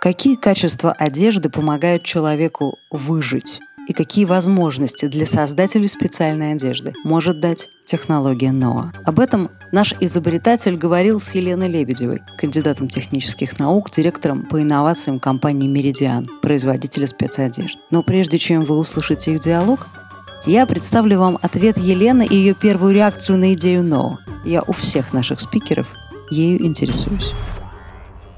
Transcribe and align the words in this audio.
Какие 0.00 0.34
качества 0.34 0.90
одежды 0.90 1.48
помогают 1.48 2.02
человеку 2.02 2.80
выжить? 2.90 3.60
И 3.88 3.92
какие 3.92 4.24
возможности 4.24 5.06
для 5.06 5.26
создателей 5.26 5.88
специальной 5.88 6.52
одежды 6.52 6.92
может 7.02 7.40
дать 7.40 7.68
технология 7.84 8.52
НОА? 8.52 8.92
Об 9.04 9.18
этом 9.18 9.48
наш 9.72 9.94
изобретатель 9.98 10.76
говорил 10.76 11.18
с 11.18 11.34
Еленой 11.34 11.68
Лебедевой, 11.68 12.22
кандидатом 12.38 12.88
технических 12.88 13.58
наук, 13.58 13.90
директором 13.90 14.46
по 14.46 14.62
инновациям 14.62 15.18
компании 15.18 15.66
«Меридиан», 15.66 16.28
производителя 16.42 17.08
спецодежды. 17.08 17.80
Но 17.90 18.02
прежде 18.02 18.38
чем 18.38 18.64
вы 18.64 18.78
услышите 18.78 19.34
их 19.34 19.40
диалог, 19.40 19.88
я 20.46 20.66
представлю 20.66 21.18
вам 21.18 21.38
ответ 21.42 21.76
Елены 21.76 22.24
и 22.26 22.34
ее 22.34 22.54
первую 22.54 22.94
реакцию 22.94 23.38
на 23.38 23.52
идею 23.54 23.82
НОА. 23.82 24.18
Я 24.44 24.62
у 24.62 24.72
всех 24.72 25.12
наших 25.12 25.40
спикеров 25.40 25.88
ею 26.30 26.64
интересуюсь. 26.64 27.32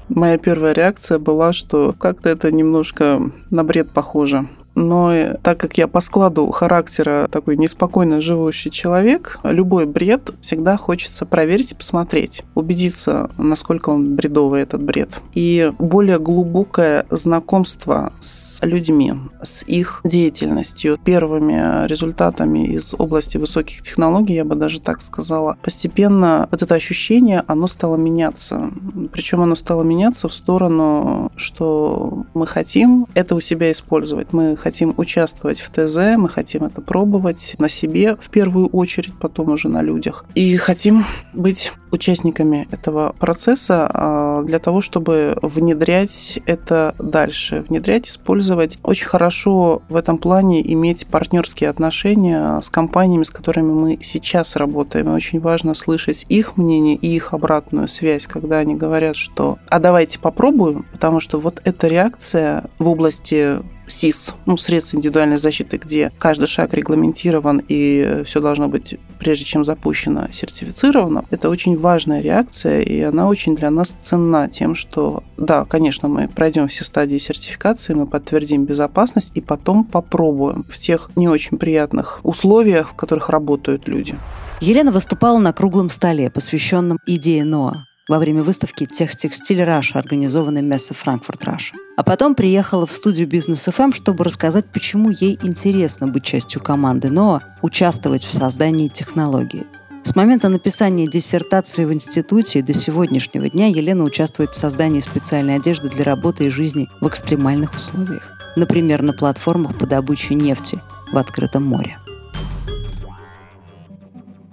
Моя 0.09 0.37
первая 0.37 0.73
реакция 0.73 1.17
была, 1.17 1.51
что 1.51 1.93
как-то 1.93 2.29
это 2.29 2.51
немножко 2.51 3.19
на 3.49 3.63
бред 3.63 3.91
похоже. 3.91 4.47
Но 4.75 5.13
так 5.41 5.57
как 5.57 5.77
я 5.77 5.87
по 5.87 6.01
складу 6.01 6.49
характера 6.51 7.29
такой 7.31 7.57
неспокойно 7.57 8.21
живущий 8.21 8.69
человек, 8.69 9.39
любой 9.43 9.85
бред 9.85 10.31
всегда 10.41 10.77
хочется 10.77 11.25
проверить 11.25 11.71
и 11.71 11.75
посмотреть, 11.75 12.43
убедиться, 12.53 13.29
насколько 13.37 13.89
он 13.89 14.15
бредовый 14.15 14.61
этот 14.61 14.83
бред. 14.83 15.21
И 15.33 15.71
более 15.79 16.19
глубокое 16.19 17.05
знакомство 17.09 18.13
с 18.19 18.63
людьми, 18.63 19.13
с 19.41 19.63
их 19.63 20.01
деятельностью, 20.03 20.99
первыми 21.03 21.87
результатами 21.87 22.67
из 22.67 22.93
области 22.97 23.37
высоких 23.37 23.81
технологий, 23.81 24.35
я 24.35 24.45
бы 24.45 24.55
даже 24.55 24.81
так 24.81 25.01
сказала, 25.01 25.57
постепенно 25.61 26.47
вот 26.51 26.61
это 26.61 26.75
ощущение, 26.75 27.43
оно 27.47 27.67
стало 27.67 27.95
меняться. 27.95 28.69
Причем 29.13 29.41
оно 29.41 29.55
стало 29.55 29.83
меняться 29.83 30.27
в 30.27 30.33
сторону, 30.33 31.31
что 31.37 32.25
мы 32.33 32.45
хотим 32.45 33.07
это 33.13 33.35
у 33.35 33.39
себя 33.39 33.71
использовать. 33.71 34.33
Мы 34.33 34.55
хотим 34.65 34.95
участвовать 34.97 35.59
в 35.59 35.69
ТЗ, 35.69 36.17
мы 36.17 36.27
хотим 36.27 36.63
это 36.63 36.81
пробовать 36.81 37.55
на 37.59 37.69
себе 37.69 38.15
в 38.19 38.31
первую 38.31 38.65
очередь, 38.69 39.13
потом 39.19 39.51
уже 39.51 39.69
на 39.69 39.83
людях. 39.83 40.25
И 40.33 40.57
хотим 40.57 41.05
быть 41.33 41.71
участниками 41.91 42.67
этого 42.71 43.13
процесса 43.19 43.87
а, 43.93 44.41
для 44.41 44.57
того, 44.57 44.81
чтобы 44.81 45.37
внедрять 45.43 46.39
это 46.47 46.95
дальше, 46.97 47.63
внедрять, 47.69 48.09
использовать. 48.09 48.79
Очень 48.81 49.05
хорошо 49.05 49.83
в 49.87 49.95
этом 49.95 50.17
плане 50.17 50.61
иметь 50.73 51.05
партнерские 51.05 51.69
отношения 51.69 52.59
с 52.59 52.69
компаниями, 52.71 53.23
с 53.23 53.29
которыми 53.29 53.71
мы 53.71 53.99
сейчас 54.01 54.55
работаем. 54.55 55.09
И 55.09 55.11
очень 55.11 55.39
важно 55.39 55.75
слышать 55.75 56.25
их 56.27 56.57
мнение 56.57 56.95
и 56.95 57.15
их 57.15 57.35
обратную 57.35 57.87
связь, 57.87 58.25
когда 58.25 58.57
они 58.57 58.73
говорят, 58.73 59.15
что 59.15 59.59
«а 59.69 59.77
давайте 59.77 60.17
попробуем», 60.17 60.87
потому 60.91 61.19
что 61.19 61.39
вот 61.39 61.61
эта 61.63 61.87
реакция 61.87 62.65
в 62.79 62.89
области 62.89 63.59
СИС, 63.87 64.33
ну, 64.45 64.57
средств 64.57 64.95
индивидуальной 64.95 65.37
защиты, 65.37 65.77
где 65.77 66.11
каждый 66.17 66.47
шаг 66.47 66.73
регламентирован 66.73 67.61
и 67.67 68.23
все 68.25 68.41
должно 68.41 68.67
быть, 68.67 68.97
прежде 69.19 69.45
чем 69.45 69.65
запущено, 69.65 70.27
сертифицировано, 70.31 71.25
это 71.31 71.49
очень 71.49 71.77
важная 71.77 72.21
реакция, 72.21 72.81
и 72.81 73.01
она 73.01 73.27
очень 73.27 73.55
для 73.55 73.69
нас 73.69 73.91
ценна 73.91 74.49
тем, 74.49 74.75
что, 74.75 75.23
да, 75.37 75.65
конечно, 75.65 76.07
мы 76.07 76.27
пройдем 76.27 76.67
все 76.67 76.83
стадии 76.83 77.17
сертификации, 77.17 77.93
мы 77.93 78.07
подтвердим 78.07 78.65
безопасность 78.65 79.31
и 79.35 79.41
потом 79.41 79.83
попробуем 79.83 80.65
в 80.69 80.77
тех 80.77 81.09
не 81.15 81.27
очень 81.27 81.57
приятных 81.57 82.19
условиях, 82.23 82.89
в 82.89 82.95
которых 82.95 83.29
работают 83.29 83.87
люди. 83.87 84.17
Елена 84.61 84.91
выступала 84.91 85.37
на 85.39 85.53
круглом 85.53 85.89
столе, 85.89 86.29
посвященном 86.29 86.97
идее 87.05 87.43
НОА 87.43 87.85
во 88.07 88.19
время 88.19 88.43
выставки 88.43 88.85
«Techtextil 88.85 89.63
Russia», 89.63 89.99
организованной 89.99 90.61
Messe 90.61 90.93
Frankfurt 90.93 91.43
Russia. 91.45 91.75
А 91.97 92.03
потом 92.03 92.35
приехала 92.35 92.85
в 92.85 92.91
студию 92.91 93.27
Business 93.27 93.65
FM, 93.65 93.91
чтобы 93.93 94.23
рассказать, 94.23 94.65
почему 94.71 95.09
ей 95.09 95.39
интересно 95.41 96.07
быть 96.07 96.23
частью 96.23 96.61
команды 96.61 97.09
НОА, 97.09 97.41
участвовать 97.61 98.23
в 98.23 98.33
создании 98.33 98.87
технологии. 98.87 99.65
С 100.03 100.15
момента 100.15 100.49
написания 100.49 101.07
диссертации 101.07 101.83
в 101.83 101.91
институте 101.91 102.59
и 102.59 102.61
до 102.61 102.75
сегодняшнего 102.75 103.49
дня 103.49 103.67
Елена 103.67 104.03
участвует 104.03 104.51
в 104.51 104.55
создании 104.55 104.99
специальной 104.99 105.55
одежды 105.55 105.89
для 105.89 106.03
работы 106.03 106.43
и 106.43 106.49
жизни 106.49 106.89
в 107.01 107.07
экстремальных 107.07 107.73
условиях. 107.73 108.31
Например, 108.55 109.01
на 109.01 109.13
платформах 109.13 109.77
по 109.79 109.87
добыче 109.87 110.35
нефти 110.35 110.79
в 111.11 111.17
открытом 111.17 111.63
море. 111.63 111.97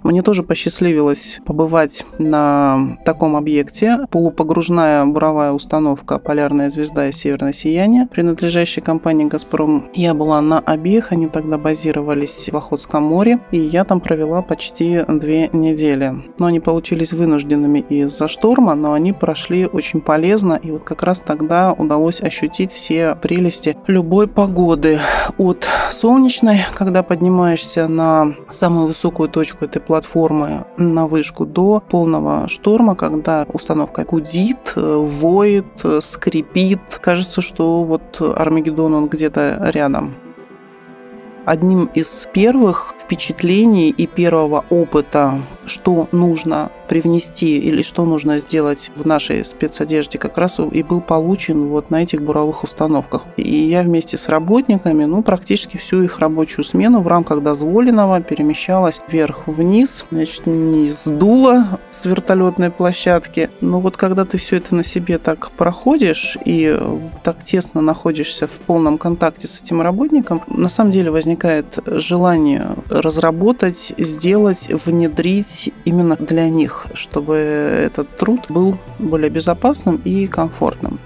Мне 0.03 0.21
тоже 0.21 0.43
посчастливилось 0.43 1.39
побывать 1.45 2.05
на 2.19 2.97
таком 3.05 3.37
объекте. 3.37 3.99
Полупогружная 4.11 5.05
буровая 5.05 5.53
установка 5.53 6.19
«Полярная 6.19 6.69
звезда» 6.69 7.07
и 7.07 7.13
«Северное 7.13 7.53
сияние», 7.53 8.07
принадлежащая 8.07 8.83
компании 8.83 9.25
«Газпром». 9.25 9.85
Я 9.93 10.13
была 10.13 10.41
на 10.41 10.59
обеих, 10.59 11.13
они 11.13 11.27
тогда 11.27 11.57
базировались 11.57 12.49
в 12.51 12.57
Охотском 12.57 13.03
море, 13.03 13.39
и 13.51 13.57
я 13.57 13.85
там 13.85 14.01
провела 14.01 14.41
почти 14.41 15.03
две 15.07 15.47
недели. 15.53 16.13
Но 16.37 16.47
они 16.47 16.59
получились 16.59 17.13
вынужденными 17.13 17.79
из-за 17.79 18.27
шторма, 18.27 18.75
но 18.75 18.91
они 18.91 19.13
прошли 19.13 19.65
очень 19.65 20.01
полезно, 20.01 20.59
и 20.61 20.71
вот 20.71 20.83
как 20.83 21.03
раз 21.03 21.21
тогда 21.21 21.71
удалось 21.71 22.21
ощутить 22.21 22.71
все 22.71 23.15
прелести 23.15 23.77
любой 23.87 24.27
погоды. 24.27 24.99
От 25.37 25.67
солнечной, 25.91 26.59
когда 26.75 27.03
поднимаешься 27.03 27.87
на 27.87 28.33
самую 28.49 28.87
высокую 28.87 29.29
точку 29.29 29.63
этой 29.63 29.81
платформы 29.93 30.65
на 30.75 31.05
вышку 31.05 31.45
до 31.45 31.79
полного 31.87 32.47
шторма, 32.47 32.95
когда 32.95 33.45
установка 33.53 34.03
гудит, 34.05 34.73
воет, 34.75 35.85
скрипит. 35.99 36.97
Кажется, 36.99 37.41
что 37.43 37.83
вот 37.83 38.19
Армагеддон, 38.19 38.95
он 38.95 39.07
где-то 39.07 39.69
рядом. 39.71 40.15
Одним 41.45 41.91
из 41.93 42.27
первых 42.33 42.95
впечатлений 42.97 43.91
и 43.91 44.07
первого 44.07 44.65
опыта, 44.71 45.35
что 45.67 46.07
нужно 46.11 46.71
привнести 46.87 47.57
или 47.57 47.81
что 47.81 48.05
нужно 48.05 48.37
сделать 48.37 48.91
в 48.95 49.05
нашей 49.05 49.43
спецодежде, 49.45 50.17
как 50.17 50.37
раз 50.37 50.59
и 50.59 50.83
был 50.83 51.01
получен 51.01 51.67
вот 51.69 51.89
на 51.89 52.03
этих 52.03 52.21
буровых 52.21 52.63
установках. 52.63 53.23
И 53.37 53.55
я 53.57 53.81
вместе 53.81 54.17
с 54.17 54.29
работниками, 54.29 55.05
ну, 55.05 55.23
практически 55.23 55.77
всю 55.77 56.01
их 56.01 56.19
рабочую 56.19 56.65
смену 56.65 57.01
в 57.01 57.07
рамках 57.07 57.41
дозволенного 57.41 58.21
перемещалась 58.21 59.01
вверх-вниз, 59.09 60.05
значит, 60.11 60.45
не 60.45 60.87
сдуло 60.87 61.79
с 61.89 62.05
вертолетной 62.05 62.71
площадки. 62.71 63.49
Но 63.61 63.79
вот 63.79 63.97
когда 63.97 64.25
ты 64.25 64.37
все 64.37 64.57
это 64.57 64.75
на 64.75 64.83
себе 64.83 65.17
так 65.17 65.51
проходишь 65.51 66.37
и 66.45 66.79
так 67.23 67.43
тесно 67.43 67.81
находишься 67.81 68.47
в 68.47 68.59
полном 68.61 68.97
контакте 68.97 69.47
с 69.47 69.61
этим 69.61 69.81
работником, 69.81 70.41
на 70.47 70.69
самом 70.69 70.91
деле 70.91 71.11
возникает 71.11 71.79
желание 71.85 72.75
разработать, 72.89 73.93
сделать, 73.97 74.69
внедрить 74.85 75.71
именно 75.85 76.15
для 76.15 76.49
них 76.49 76.72
них, 76.73 76.87
чтобы 76.93 77.35
этот 77.35 78.15
труд 78.15 78.45
был 78.49 78.77
более 78.99 79.29
безопасным 79.29 80.01
и 80.03 80.27
комфортным 80.27 80.99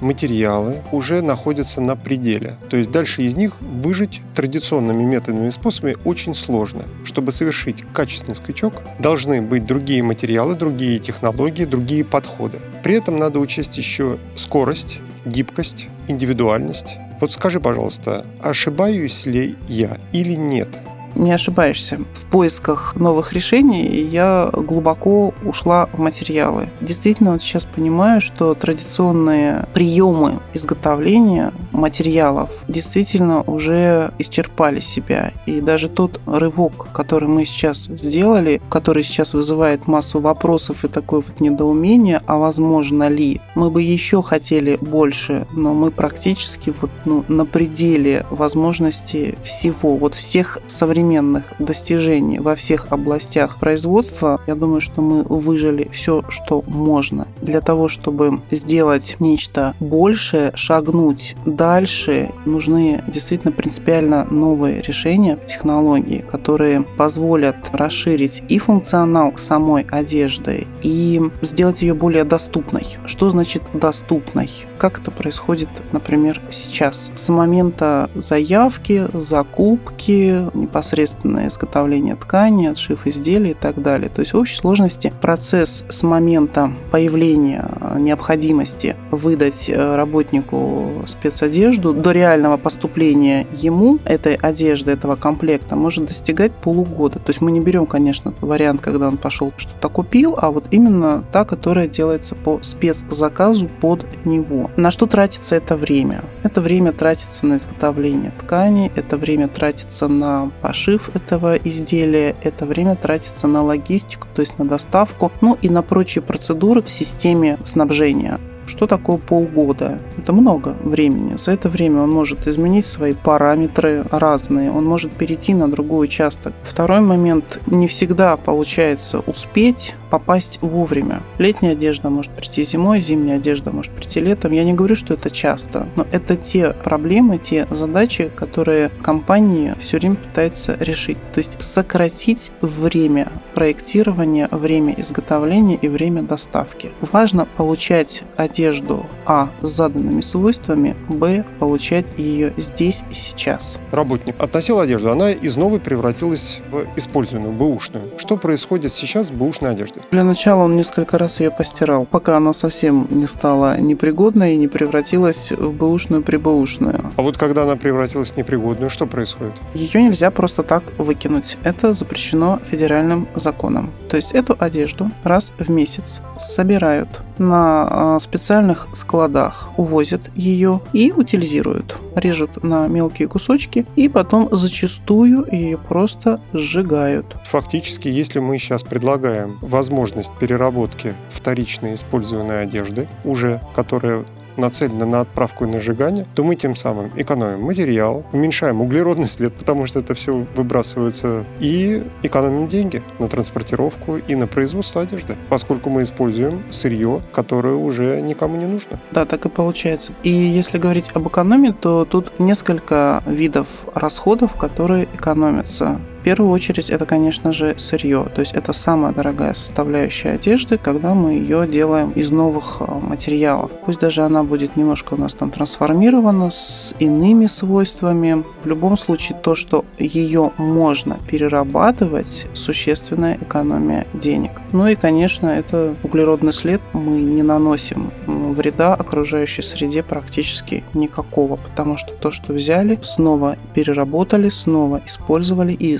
материалы 0.00 0.82
уже 0.90 1.22
находятся 1.22 1.80
на 1.80 1.94
пределе. 1.94 2.56
То 2.68 2.76
есть 2.76 2.90
дальше 2.90 3.22
из 3.22 3.36
них 3.36 3.60
выжить 3.60 4.20
традиционными 4.34 5.04
методами 5.04 5.46
и 5.46 5.50
способами 5.52 5.96
очень 6.04 6.34
сложно. 6.34 6.82
Чтобы 7.04 7.30
совершить 7.30 7.84
качественный 7.92 8.34
скачок, 8.34 8.82
должны 8.98 9.40
быть 9.40 9.64
другие 9.64 10.02
материалы, 10.02 10.56
другие 10.56 10.98
технологии, 10.98 11.66
другие 11.66 12.04
подходы. 12.04 12.58
При 12.82 12.96
этом 12.96 13.16
надо 13.16 13.38
учесть 13.38 13.78
еще 13.78 14.18
скорость, 14.34 14.98
гибкость, 15.24 15.86
индивидуальность. 16.08 16.96
Вот 17.20 17.32
скажи, 17.32 17.60
пожалуйста, 17.60 18.26
ошибаюсь 18.42 19.24
ли 19.24 19.54
я 19.68 19.98
или 20.12 20.34
нет? 20.34 20.80
Не 21.14 21.32
ошибаешься. 21.32 21.98
В 22.14 22.24
поисках 22.26 22.94
новых 22.96 23.32
решений 23.32 24.02
я 24.02 24.50
глубоко 24.52 25.34
ушла 25.44 25.88
в 25.92 25.98
материалы. 25.98 26.70
Действительно, 26.80 27.32
вот 27.32 27.42
сейчас 27.42 27.64
понимаю, 27.64 28.20
что 28.20 28.54
традиционные 28.54 29.66
приемы 29.74 30.40
изготовления 30.54 31.52
материалов 31.72 32.64
действительно 32.68 33.42
уже 33.42 34.12
исчерпали 34.18 34.80
себя. 34.80 35.32
И 35.46 35.60
даже 35.60 35.88
тот 35.88 36.20
рывок, 36.26 36.88
который 36.92 37.28
мы 37.28 37.44
сейчас 37.44 37.84
сделали, 37.84 38.60
который 38.70 39.02
сейчас 39.02 39.34
вызывает 39.34 39.86
массу 39.86 40.20
вопросов 40.20 40.84
и 40.84 40.88
такое 40.88 41.20
вот 41.20 41.40
недоумение, 41.40 42.20
а 42.26 42.36
возможно 42.36 43.08
ли, 43.08 43.40
мы 43.54 43.70
бы 43.70 43.82
еще 43.82 44.22
хотели 44.22 44.78
больше, 44.80 45.46
но 45.52 45.74
мы 45.74 45.90
практически 45.90 46.72
вот 46.80 46.90
ну, 47.04 47.24
на 47.28 47.46
пределе 47.46 48.26
возможности 48.30 49.36
всего, 49.42 49.96
вот 49.96 50.14
всех 50.14 50.58
современных 50.66 51.52
достижений 51.58 52.38
во 52.38 52.54
всех 52.54 52.86
областях 52.90 53.58
производства. 53.58 54.40
Я 54.46 54.54
думаю, 54.54 54.80
что 54.80 55.02
мы 55.02 55.22
выжили 55.22 55.88
все, 55.92 56.22
что 56.28 56.62
можно 56.66 57.26
для 57.40 57.60
того, 57.60 57.88
чтобы 57.88 58.42
сделать 58.50 59.16
нечто 59.20 59.74
большее, 59.80 60.52
шагнуть 60.54 61.36
дальше, 61.62 62.30
нужны 62.44 63.04
действительно 63.06 63.52
принципиально 63.52 64.24
новые 64.24 64.82
решения, 64.82 65.38
технологии, 65.46 66.24
которые 66.28 66.82
позволят 66.82 67.70
расширить 67.72 68.42
и 68.48 68.58
функционал 68.58 69.36
самой 69.36 69.86
одежды, 69.88 70.66
и 70.82 71.22
сделать 71.40 71.82
ее 71.82 71.94
более 71.94 72.24
доступной. 72.24 72.82
Что 73.06 73.30
значит 73.30 73.62
доступной? 73.74 74.50
Как 74.76 74.98
это 74.98 75.12
происходит, 75.12 75.68
например, 75.92 76.42
сейчас? 76.50 77.12
С 77.14 77.28
момента 77.28 78.10
заявки, 78.16 79.06
закупки, 79.14 80.44
непосредственное 80.56 81.46
изготовление 81.46 82.16
ткани, 82.16 82.66
отшив 82.66 83.06
изделий 83.06 83.52
и 83.52 83.54
так 83.54 83.80
далее. 83.80 84.08
То 84.08 84.18
есть 84.18 84.32
в 84.32 84.36
общей 84.36 84.56
сложности 84.56 85.12
процесс 85.20 85.84
с 85.88 86.02
момента 86.02 86.72
появления 86.90 87.70
необходимости 87.98 88.96
выдать 89.12 89.70
э, 89.70 89.94
работнику 89.94 91.02
спецодежду 91.06 91.51
до 91.52 92.12
реального 92.12 92.56
поступления 92.56 93.46
ему 93.52 93.98
этой 94.04 94.34
одежды, 94.34 94.92
этого 94.92 95.16
комплекта 95.16 95.76
может 95.76 96.06
достигать 96.06 96.52
полугода. 96.52 97.18
То 97.18 97.30
есть 97.30 97.40
мы 97.40 97.52
не 97.52 97.60
берем, 97.60 97.86
конечно, 97.86 98.34
вариант, 98.40 98.80
когда 98.80 99.08
он 99.08 99.16
пошел 99.16 99.52
что-то 99.56 99.88
купил, 99.88 100.34
а 100.36 100.50
вот 100.50 100.64
именно 100.70 101.24
та, 101.32 101.44
которая 101.44 101.86
делается 101.86 102.34
по 102.34 102.58
спецзаказу 102.62 103.68
под 103.80 104.06
него. 104.24 104.70
На 104.76 104.90
что 104.90 105.06
тратится 105.06 105.56
это 105.56 105.76
время? 105.76 106.24
Это 106.42 106.60
время 106.60 106.92
тратится 106.92 107.46
на 107.46 107.56
изготовление 107.56 108.32
ткани, 108.32 108.90
это 108.96 109.16
время 109.16 109.48
тратится 109.48 110.08
на 110.08 110.50
пошив 110.62 111.14
этого 111.14 111.56
изделия, 111.56 112.34
это 112.42 112.66
время 112.66 112.96
тратится 112.96 113.46
на 113.46 113.62
логистику, 113.62 114.26
то 114.34 114.40
есть 114.40 114.58
на 114.58 114.66
доставку, 114.66 115.30
ну 115.40 115.58
и 115.60 115.68
на 115.68 115.82
прочие 115.82 116.22
процедуры 116.22 116.82
в 116.82 116.90
системе 116.90 117.58
снабжения. 117.64 118.40
Что 118.66 118.86
такое 118.86 119.18
полгода? 119.18 119.98
Это 120.18 120.32
много 120.32 120.76
времени. 120.82 121.36
За 121.36 121.52
это 121.52 121.68
время 121.68 122.02
он 122.02 122.10
может 122.10 122.46
изменить 122.46 122.86
свои 122.86 123.14
параметры 123.14 124.04
разные, 124.10 124.70
он 124.70 124.84
может 124.84 125.12
перейти 125.12 125.54
на 125.54 125.70
другой 125.70 126.06
участок. 126.06 126.52
Второй 126.62 127.00
момент, 127.00 127.60
не 127.66 127.86
всегда 127.86 128.36
получается 128.36 129.20
успеть 129.20 129.94
попасть 130.10 130.58
вовремя. 130.60 131.22
Летняя 131.38 131.72
одежда 131.72 132.10
может 132.10 132.32
прийти 132.32 132.62
зимой, 132.62 133.00
зимняя 133.00 133.38
одежда 133.38 133.70
может 133.70 133.92
прийти 133.92 134.20
летом. 134.20 134.52
Я 134.52 134.62
не 134.64 134.74
говорю, 134.74 134.94
что 134.94 135.14
это 135.14 135.30
часто, 135.30 135.88
но 135.96 136.06
это 136.12 136.36
те 136.36 136.70
проблемы, 136.70 137.38
те 137.38 137.66
задачи, 137.70 138.30
которые 138.34 138.90
компания 139.02 139.74
все 139.78 139.98
время 139.98 140.16
пытается 140.16 140.76
решить. 140.80 141.16
То 141.32 141.38
есть 141.38 141.62
сократить 141.62 142.52
время 142.60 143.32
проектирования, 143.54 144.48
время 144.50 144.94
изготовления 144.98 145.76
и 145.76 145.88
время 145.88 146.22
доставки. 146.22 146.90
Важно 147.00 147.46
получать 147.56 148.22
одежду 148.52 149.06
А 149.24 149.48
с 149.62 149.68
заданными 149.68 150.20
свойствами, 150.20 150.96
Б 151.08 151.44
получать 151.58 152.06
ее 152.18 152.52
здесь 152.56 153.04
и 153.10 153.14
сейчас. 153.14 153.78
Работник 153.92 154.34
относил 154.38 154.78
одежду, 154.80 155.10
она 155.10 155.30
из 155.30 155.56
новой 155.56 155.80
превратилась 155.80 156.60
в 156.70 156.86
использованную, 156.98 157.52
бэушную. 157.52 158.10
Что 158.18 158.36
происходит 158.36 158.92
сейчас 158.92 159.28
с 159.28 159.30
бэушной 159.30 159.70
одеждой? 159.70 160.02
Для 160.10 160.24
начала 160.24 160.64
он 160.64 160.76
несколько 160.76 161.18
раз 161.18 161.40
ее 161.40 161.50
постирал, 161.50 162.04
пока 162.04 162.36
она 162.36 162.52
совсем 162.52 163.06
не 163.10 163.26
стала 163.26 163.78
непригодной 163.78 164.54
и 164.54 164.56
не 164.56 164.68
превратилась 164.68 165.52
в 165.52 165.72
бэушную 165.72 166.22
прибэушную. 166.22 167.12
А 167.16 167.22
вот 167.22 167.38
когда 167.38 167.62
она 167.62 167.76
превратилась 167.76 168.32
в 168.32 168.36
непригодную, 168.36 168.90
что 168.90 169.06
происходит? 169.06 169.54
Ее 169.74 170.02
нельзя 170.02 170.30
просто 170.30 170.62
так 170.62 170.82
выкинуть. 170.98 171.56
Это 171.62 171.94
запрещено 171.94 172.60
федеральным 172.62 173.28
законом. 173.34 173.92
То 174.10 174.16
есть 174.16 174.32
эту 174.32 174.56
одежду 174.58 175.10
раз 175.22 175.52
в 175.58 175.70
месяц 175.70 176.22
собирают 176.36 177.22
на 177.38 178.16
а, 178.16 178.18
специальных 178.42 178.88
складах, 178.92 179.70
увозят 179.76 180.32
ее 180.34 180.80
и 180.92 181.12
утилизируют. 181.12 181.96
Режут 182.16 182.64
на 182.64 182.88
мелкие 182.88 183.28
кусочки 183.28 183.86
и 183.94 184.08
потом 184.08 184.48
зачастую 184.50 185.46
ее 185.52 185.78
просто 185.78 186.40
сжигают. 186.52 187.36
Фактически, 187.44 188.08
если 188.08 188.40
мы 188.40 188.58
сейчас 188.58 188.82
предлагаем 188.82 189.58
возможность 189.62 190.32
переработки 190.40 191.14
вторичной 191.30 191.94
использованной 191.94 192.64
одежды, 192.64 193.08
уже 193.24 193.60
которая 193.76 194.24
нацелена 194.56 195.06
на 195.06 195.20
отправку 195.20 195.64
и 195.64 195.68
на 195.68 195.80
сжигание, 195.80 196.26
то 196.34 196.44
мы 196.44 196.56
тем 196.56 196.76
самым 196.76 197.10
экономим 197.16 197.62
материал, 197.62 198.24
уменьшаем 198.32 198.80
углеродный 198.80 199.28
след, 199.28 199.54
потому 199.54 199.86
что 199.86 200.00
это 200.00 200.14
все 200.14 200.46
выбрасывается, 200.54 201.44
и 201.60 202.04
экономим 202.22 202.68
деньги 202.68 203.02
на 203.18 203.28
транспортировку 203.28 204.16
и 204.16 204.34
на 204.34 204.46
производство 204.46 205.02
одежды, 205.02 205.36
поскольку 205.48 205.90
мы 205.90 206.02
используем 206.02 206.64
сырье, 206.70 207.22
которое 207.32 207.74
уже 207.74 208.20
никому 208.20 208.56
не 208.56 208.66
нужно. 208.66 209.00
Да, 209.12 209.24
так 209.24 209.46
и 209.46 209.48
получается. 209.48 210.12
И 210.22 210.30
если 210.30 210.78
говорить 210.78 211.10
об 211.14 211.28
экономии, 211.28 211.74
то 211.78 212.04
тут 212.04 212.38
несколько 212.38 213.22
видов 213.26 213.88
расходов, 213.94 214.56
которые 214.56 215.04
экономятся. 215.14 216.00
В 216.22 216.24
первую 216.24 216.52
очередь 216.52 216.88
это, 216.88 217.04
конечно 217.04 217.52
же, 217.52 217.74
сырье. 217.78 218.28
То 218.32 218.42
есть 218.42 218.52
это 218.52 218.72
самая 218.72 219.12
дорогая 219.12 219.54
составляющая 219.54 220.30
одежды, 220.30 220.78
когда 220.78 221.14
мы 221.14 221.32
ее 221.32 221.66
делаем 221.66 222.12
из 222.12 222.30
новых 222.30 222.76
э, 222.78 222.84
материалов. 222.84 223.72
Пусть 223.84 223.98
даже 223.98 224.22
она 224.22 224.44
будет 224.44 224.76
немножко 224.76 225.14
у 225.14 225.16
нас 225.16 225.34
там 225.34 225.50
трансформирована 225.50 226.52
с 226.52 226.94
иными 227.00 227.48
свойствами. 227.48 228.44
В 228.62 228.66
любом 228.68 228.96
случае 228.96 229.36
то, 229.42 229.56
что 229.56 229.84
ее 229.98 230.52
можно 230.58 231.18
перерабатывать, 231.28 232.46
существенная 232.52 233.36
экономия 233.40 234.06
денег. 234.14 234.52
Ну 234.70 234.86
и, 234.86 234.94
конечно, 234.94 235.48
это 235.48 235.96
углеродный 236.04 236.52
след 236.52 236.80
мы 236.92 237.18
не 237.18 237.42
наносим 237.42 238.12
вреда 238.26 238.94
окружающей 238.94 239.62
среде 239.62 240.02
практически 240.02 240.84
никакого, 240.94 241.56
потому 241.56 241.96
что 241.96 242.14
то, 242.14 242.30
что 242.30 242.52
взяли, 242.52 242.98
снова 243.02 243.56
переработали, 243.74 244.48
снова 244.50 245.00
использовали 245.04 245.72
и 245.72 245.98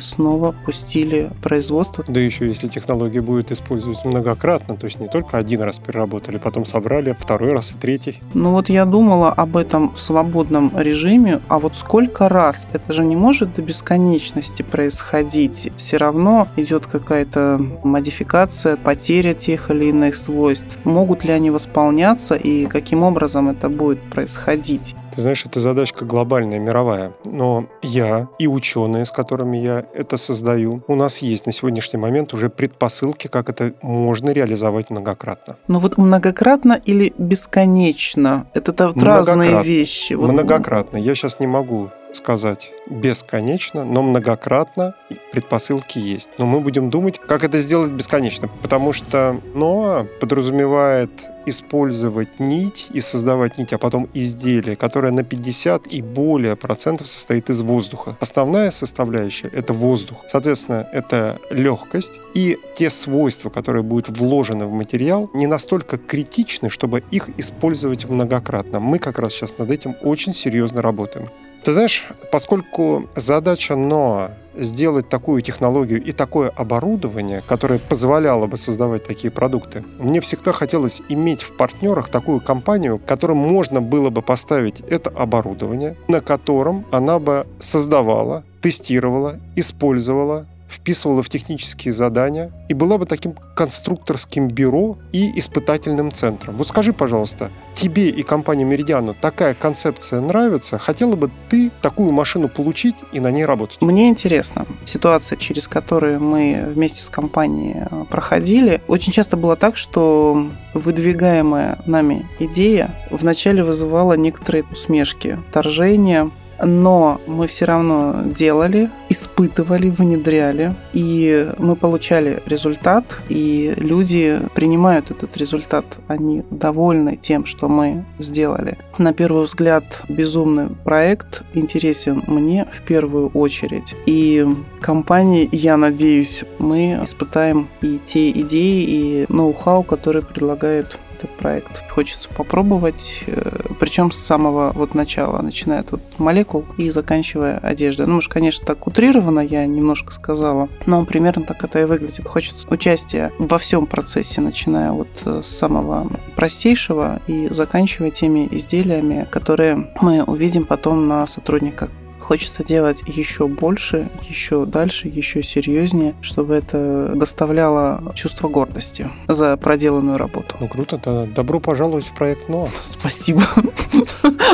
пустили 0.64 1.30
в 1.34 1.40
производство. 1.40 2.04
Да 2.06 2.20
еще 2.20 2.46
если 2.46 2.68
технология 2.68 3.20
будет 3.20 3.50
использоваться 3.50 4.06
многократно, 4.08 4.76
то 4.76 4.86
есть 4.86 5.00
не 5.00 5.08
только 5.08 5.38
один 5.38 5.62
раз 5.62 5.78
переработали, 5.78 6.38
потом 6.38 6.64
собрали, 6.64 7.16
второй 7.18 7.52
раз 7.52 7.72
и 7.72 7.78
третий. 7.78 8.20
Ну 8.34 8.52
вот 8.52 8.68
я 8.68 8.84
думала 8.84 9.32
об 9.32 9.56
этом 9.56 9.92
в 9.92 10.00
свободном 10.00 10.72
режиме, 10.76 11.40
а 11.48 11.58
вот 11.58 11.76
сколько 11.76 12.28
раз? 12.28 12.68
Это 12.72 12.92
же 12.92 13.04
не 13.04 13.16
может 13.16 13.54
до 13.54 13.62
бесконечности 13.62 14.62
происходить. 14.62 15.70
Все 15.76 15.96
равно 15.96 16.48
идет 16.56 16.86
какая-то 16.86 17.58
модификация, 17.84 18.76
потеря 18.76 19.34
тех 19.34 19.70
или 19.70 19.86
иных 19.86 20.16
свойств. 20.16 20.78
Могут 20.84 21.24
ли 21.24 21.32
они 21.32 21.50
восполняться 21.50 22.34
и 22.34 22.66
каким 22.66 23.02
образом 23.02 23.48
это 23.48 23.68
будет 23.68 24.02
происходить? 24.10 24.94
Ты 25.14 25.20
знаешь, 25.20 25.44
это 25.44 25.60
задачка 25.60 26.04
глобальная, 26.04 26.58
мировая. 26.58 27.12
Но 27.24 27.66
я 27.82 28.28
и 28.38 28.46
ученые, 28.46 29.04
с 29.04 29.10
которыми 29.10 29.58
я 29.58 29.84
это 29.94 30.16
создаю, 30.16 30.82
у 30.88 30.94
нас 30.94 31.18
есть 31.18 31.46
на 31.46 31.52
сегодняшний 31.52 31.98
момент 31.98 32.32
уже 32.34 32.48
предпосылки, 32.48 33.28
как 33.28 33.48
это 33.48 33.74
можно 33.82 34.30
реализовать 34.30 34.90
многократно. 34.90 35.56
Но 35.68 35.78
вот 35.78 35.98
многократно 35.98 36.80
или 36.84 37.12
бесконечно? 37.18 38.46
Это 38.54 38.92
разные 38.96 39.62
вещи. 39.62 40.14
Вот... 40.14 40.32
Многократно. 40.32 40.96
Я 40.96 41.14
сейчас 41.14 41.40
не 41.40 41.46
могу 41.46 41.90
сказать 42.12 42.72
бесконечно, 42.88 43.84
но 43.84 44.02
многократно 44.02 44.94
предпосылки 45.32 45.98
есть. 45.98 46.30
Но 46.38 46.46
мы 46.46 46.60
будем 46.60 46.90
думать, 46.90 47.18
как 47.18 47.44
это 47.44 47.58
сделать 47.60 47.92
бесконечно, 47.92 48.48
потому 48.62 48.92
что 48.92 49.40
НОА 49.54 50.06
подразумевает 50.20 51.10
использовать 51.46 52.38
нить 52.38 52.88
и 52.92 53.00
создавать 53.00 53.58
нить, 53.58 53.72
а 53.72 53.78
потом 53.78 54.08
изделие, 54.14 54.76
которое 54.76 55.12
на 55.12 55.24
50 55.24 55.86
и 55.88 56.02
более 56.02 56.56
процентов 56.56 57.08
состоит 57.08 57.50
из 57.50 57.62
воздуха. 57.62 58.16
Основная 58.20 58.70
составляющая— 58.70 59.48
это 59.52 59.72
воздух. 59.72 60.24
Соответственно, 60.28 60.88
это 60.92 61.40
легкость 61.50 62.20
и 62.34 62.58
те 62.74 62.90
свойства, 62.90 63.50
которые 63.50 63.82
будут 63.82 64.16
вложены 64.16 64.66
в 64.66 64.72
материал, 64.72 65.30
не 65.34 65.46
настолько 65.46 65.98
критичны, 65.98 66.70
чтобы 66.70 67.02
их 67.10 67.30
использовать 67.38 68.08
многократно. 68.08 68.78
Мы 68.78 68.98
как 68.98 69.18
раз 69.18 69.32
сейчас 69.32 69.58
над 69.58 69.70
этим 69.70 69.96
очень 70.02 70.32
серьезно 70.32 70.82
работаем. 70.82 71.28
Ты 71.64 71.70
знаешь, 71.70 72.08
поскольку 72.32 73.08
задача 73.14 73.76
НОА 73.76 74.32
сделать 74.56 75.08
такую 75.08 75.42
технологию 75.42 76.02
и 76.02 76.10
такое 76.10 76.50
оборудование, 76.50 77.42
которое 77.46 77.78
позволяло 77.78 78.48
бы 78.48 78.56
создавать 78.56 79.04
такие 79.04 79.30
продукты, 79.30 79.84
мне 79.98 80.20
всегда 80.20 80.52
хотелось 80.52 81.02
иметь 81.08 81.42
в 81.42 81.56
партнерах 81.56 82.08
такую 82.08 82.40
компанию, 82.40 83.00
которым 83.04 83.36
можно 83.38 83.80
было 83.80 84.10
бы 84.10 84.22
поставить 84.22 84.80
это 84.80 85.10
оборудование, 85.10 85.96
на 86.08 86.20
котором 86.20 86.84
она 86.90 87.20
бы 87.20 87.46
создавала, 87.60 88.44
тестировала, 88.60 89.38
использовала 89.54 90.46
вписывала 90.72 91.22
в 91.22 91.28
технические 91.28 91.92
задания 91.92 92.50
и 92.68 92.74
была 92.74 92.98
бы 92.98 93.06
таким 93.06 93.34
конструкторским 93.54 94.48
бюро 94.48 94.98
и 95.12 95.38
испытательным 95.38 96.10
центром. 96.10 96.56
Вот 96.56 96.68
скажи, 96.68 96.92
пожалуйста, 96.92 97.50
тебе 97.74 98.08
и 98.08 98.22
компании 98.22 98.64
Меридиану 98.64 99.14
такая 99.14 99.54
концепция 99.54 100.20
нравится? 100.20 100.78
Хотела 100.78 101.16
бы 101.16 101.30
ты 101.48 101.70
такую 101.80 102.12
машину 102.12 102.48
получить 102.48 102.96
и 103.12 103.20
на 103.20 103.30
ней 103.30 103.44
работать? 103.44 103.80
Мне 103.80 104.08
интересно. 104.08 104.66
Ситуация, 104.84 105.36
через 105.36 105.68
которую 105.68 106.20
мы 106.20 106.64
вместе 106.68 107.02
с 107.02 107.08
компанией 107.08 107.86
э, 107.90 108.04
проходили, 108.10 108.80
очень 108.88 109.12
часто 109.12 109.36
было 109.36 109.56
так, 109.56 109.76
что 109.76 110.50
выдвигаемая 110.74 111.78
нами 111.86 112.26
идея 112.38 112.90
вначале 113.10 113.62
вызывала 113.62 114.14
некоторые 114.14 114.64
усмешки, 114.70 115.38
торжения, 115.52 116.30
но 116.62 117.20
мы 117.26 117.46
все 117.46 117.64
равно 117.64 118.22
делали, 118.26 118.90
испытывали, 119.08 119.90
внедряли, 119.90 120.74
и 120.92 121.50
мы 121.58 121.76
получали 121.76 122.42
результат, 122.46 123.20
и 123.28 123.74
люди 123.76 124.40
принимают 124.54 125.10
этот 125.10 125.36
результат, 125.36 125.84
они 126.08 126.42
довольны 126.50 127.16
тем, 127.16 127.44
что 127.44 127.68
мы 127.68 128.04
сделали. 128.18 128.78
На 128.98 129.12
первый 129.12 129.44
взгляд, 129.44 130.02
безумный 130.08 130.68
проект 130.84 131.42
интересен 131.54 132.22
мне 132.26 132.66
в 132.72 132.82
первую 132.82 133.28
очередь. 133.28 133.94
И 134.06 134.46
компании, 134.80 135.48
я 135.52 135.76
надеюсь, 135.76 136.44
мы 136.58 137.00
испытаем 137.02 137.68
и 137.80 137.98
те 138.04 138.30
идеи, 138.30 138.84
и 138.84 139.26
ноу-хау, 139.28 139.82
которые 139.82 140.22
предлагает 140.22 140.98
этот 141.22 141.30
проект. 141.36 141.84
Хочется 141.90 142.28
попробовать, 142.28 143.24
э, 143.26 143.60
причем 143.82 144.12
с 144.12 144.18
самого 144.18 144.70
вот 144.76 144.94
начала, 144.94 145.42
начиная 145.42 145.80
от 145.80 145.90
вот 145.90 146.00
молекул 146.18 146.64
и 146.76 146.88
заканчивая 146.88 147.58
одеждой. 147.58 148.06
Ну, 148.06 148.14
может, 148.14 148.32
конечно, 148.32 148.64
так 148.64 148.86
утрированно 148.86 149.40
я 149.40 149.66
немножко 149.66 150.12
сказала, 150.12 150.68
но 150.86 151.04
примерно 151.04 151.42
так 151.42 151.64
это 151.64 151.80
и 151.80 151.84
выглядит. 151.84 152.28
Хочется 152.28 152.68
участия 152.70 153.32
во 153.40 153.58
всем 153.58 153.86
процессе, 153.86 154.40
начиная 154.40 154.92
вот 154.92 155.08
э, 155.24 155.40
с 155.42 155.48
самого 155.48 156.08
простейшего 156.36 157.20
и 157.26 157.48
заканчивая 157.50 158.12
теми 158.12 158.46
изделиями, 158.52 159.26
которые 159.28 159.92
мы 160.00 160.22
увидим 160.22 160.64
потом 160.64 161.08
на 161.08 161.26
сотрудниках 161.26 161.90
Хочется 162.22 162.64
делать 162.64 163.02
еще 163.06 163.48
больше, 163.48 164.08
еще 164.28 164.64
дальше, 164.64 165.08
еще 165.08 165.42
серьезнее, 165.42 166.14
чтобы 166.22 166.54
это 166.54 167.12
доставляло 167.16 168.12
чувство 168.14 168.48
гордости 168.48 169.10
за 169.26 169.56
проделанную 169.56 170.18
работу. 170.18 170.56
Ну 170.60 170.68
круто, 170.68 171.00
да. 171.04 171.26
Добро 171.26 171.58
пожаловать 171.58 172.06
в 172.06 172.14
проект 172.14 172.48
НОА. 172.48 172.68
Спасибо. 172.80 173.42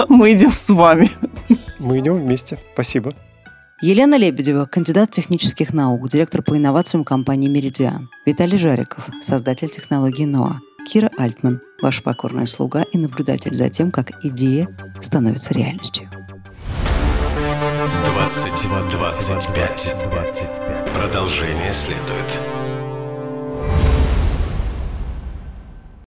Мы 0.09 0.33
идем 0.33 0.51
с 0.51 0.71
вами. 0.71 1.11
Мы 1.79 1.99
идем 1.99 2.17
вместе. 2.17 2.59
Спасибо. 2.73 3.15
Елена 3.83 4.17
Лебедева, 4.17 4.65
кандидат 4.65 5.11
технических 5.11 5.73
наук, 5.75 6.09
директор 6.09 6.43
по 6.43 6.57
инновациям 6.57 7.05
компании 7.05 7.49
«Меридиан». 7.49 8.09
Виталий 8.27 8.59
Жариков, 8.59 9.09
создатель 9.21 9.69
технологии 9.69 10.25
НОА. 10.25 10.61
Кира 10.91 11.11
Альтман, 11.19 11.61
ваш 11.83 12.03
покорная 12.03 12.47
слуга 12.47 12.83
и 12.83 12.99
наблюдатель 12.99 13.55
за 13.55 13.69
тем, 13.69 13.91
как 13.91 14.25
идея 14.25 14.69
становится 15.01 15.53
реальностью. 15.53 16.09
2025. 18.31 19.95
Продолжение 20.95 21.73
следует. 21.73 22.78